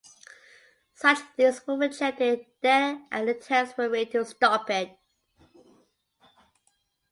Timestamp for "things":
1.37-1.61